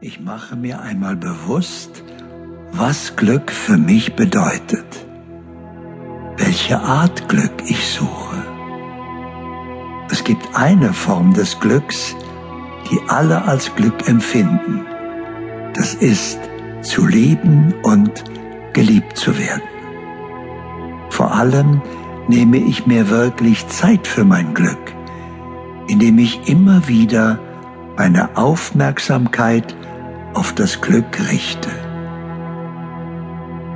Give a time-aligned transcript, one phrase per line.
[0.00, 2.02] Ich mache mir einmal bewusst,
[2.72, 5.06] was Glück für mich bedeutet,
[6.36, 8.42] welche Art Glück ich suche.
[10.10, 12.14] Es gibt eine Form des Glücks,
[12.90, 14.84] die alle als Glück empfinden.
[15.74, 16.40] Das ist
[16.82, 18.24] zu lieben und
[18.72, 19.62] geliebt zu werden.
[21.10, 21.80] Vor allem
[22.28, 24.92] nehme ich mir wirklich Zeit für mein Glück,
[25.86, 27.38] indem ich immer wieder
[27.96, 29.74] meine Aufmerksamkeit
[30.34, 31.70] auf das Glück richte.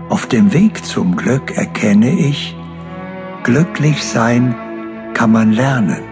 [0.09, 2.57] Auf dem Weg zum Glück erkenne ich,
[3.45, 4.55] glücklich sein
[5.15, 6.03] kann man lernen,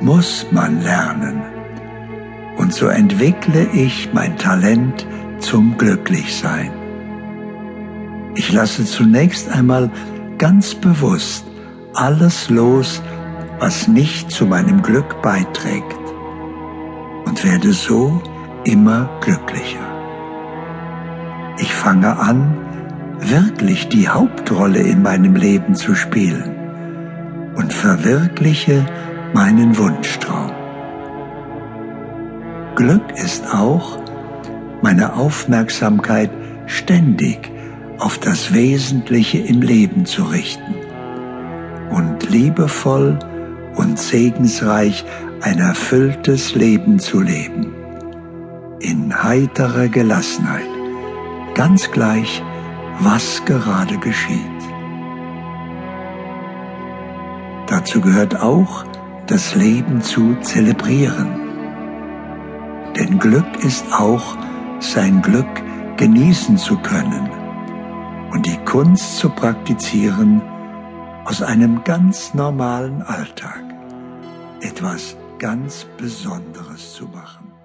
[0.00, 1.42] muss man lernen.
[2.56, 5.06] Und so entwickle ich mein Talent
[5.38, 6.70] zum Glücklichsein.
[8.34, 9.90] Ich lasse zunächst einmal
[10.38, 11.46] ganz bewusst
[11.94, 13.02] alles los,
[13.58, 15.96] was nicht zu meinem Glück beiträgt
[17.24, 18.22] und werde so
[18.66, 19.86] immer glücklicher.
[21.58, 22.56] Ich fange an,
[23.20, 28.84] wirklich die Hauptrolle in meinem Leben zu spielen und verwirkliche
[29.32, 30.50] meinen Wunschtraum.
[32.74, 33.98] Glück ist auch,
[34.82, 36.30] meine Aufmerksamkeit
[36.66, 37.50] ständig
[37.98, 40.74] auf das Wesentliche im Leben zu richten
[41.90, 43.18] und liebevoll
[43.76, 45.04] und segensreich
[45.40, 47.75] ein erfülltes Leben zu leben.
[48.80, 50.68] In heiterer Gelassenheit,
[51.54, 52.42] ganz gleich,
[53.00, 54.40] was gerade geschieht.
[57.68, 58.84] Dazu gehört auch,
[59.26, 61.40] das Leben zu zelebrieren.
[62.96, 64.36] Denn Glück ist auch,
[64.80, 65.48] sein Glück
[65.96, 67.30] genießen zu können
[68.30, 70.42] und die Kunst zu praktizieren,
[71.24, 73.64] aus einem ganz normalen Alltag
[74.60, 77.55] etwas ganz Besonderes zu machen.